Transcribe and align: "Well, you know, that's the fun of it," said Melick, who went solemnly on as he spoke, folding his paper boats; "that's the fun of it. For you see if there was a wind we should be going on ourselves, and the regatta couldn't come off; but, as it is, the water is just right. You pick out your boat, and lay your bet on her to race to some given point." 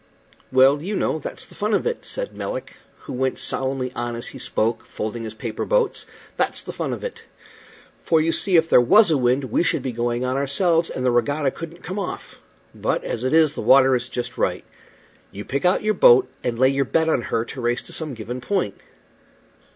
"Well, 0.51 0.81
you 0.81 0.95
know, 0.95 1.19
that's 1.19 1.45
the 1.45 1.53
fun 1.53 1.75
of 1.75 1.85
it," 1.85 2.05
said 2.05 2.33
Melick, 2.35 2.77
who 3.01 3.13
went 3.13 3.37
solemnly 3.37 3.93
on 3.93 4.15
as 4.15 4.29
he 4.29 4.39
spoke, 4.39 4.83
folding 4.87 5.21
his 5.21 5.35
paper 5.35 5.63
boats; 5.63 6.07
"that's 6.37 6.63
the 6.63 6.73
fun 6.73 6.91
of 6.91 7.03
it. 7.03 7.25
For 8.03 8.19
you 8.19 8.31
see 8.31 8.55
if 8.55 8.67
there 8.67 8.81
was 8.81 9.11
a 9.11 9.17
wind 9.19 9.43
we 9.51 9.61
should 9.61 9.83
be 9.83 9.91
going 9.91 10.25
on 10.25 10.37
ourselves, 10.37 10.89
and 10.89 11.05
the 11.05 11.11
regatta 11.11 11.51
couldn't 11.51 11.83
come 11.83 11.99
off; 11.99 12.41
but, 12.73 13.03
as 13.03 13.23
it 13.23 13.31
is, 13.31 13.53
the 13.53 13.61
water 13.61 13.93
is 13.95 14.09
just 14.09 14.39
right. 14.39 14.65
You 15.31 15.45
pick 15.45 15.65
out 15.65 15.83
your 15.83 15.93
boat, 15.93 16.27
and 16.43 16.57
lay 16.57 16.69
your 16.69 16.85
bet 16.85 17.07
on 17.07 17.21
her 17.21 17.45
to 17.45 17.61
race 17.61 17.83
to 17.83 17.93
some 17.93 18.15
given 18.15 18.41
point." 18.41 18.81